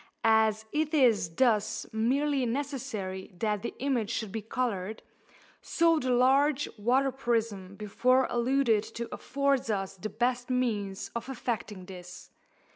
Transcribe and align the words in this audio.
As 0.23 0.65
it 0.71 0.95
is 0.95 1.29
thus 1.35 1.85
merely 1.91 2.43
necessary 2.47 3.29
that 3.37 3.61
the 3.61 3.75
image 3.77 4.09
should 4.09 4.31
be 4.31 4.41
coloured, 4.41 5.03
so 5.61 5.99
the 5.99 6.09
large 6.09 6.67
water 6.75 7.11
prism 7.11 7.75
before 7.75 8.25
alluded 8.31 8.83
to 8.95 9.07
affords 9.13 9.69
us 9.69 9.95
the 9.97 10.09
best 10.09 10.49
means 10.49 11.11
of 11.15 11.29
effecting 11.29 11.85
this. 11.85 12.31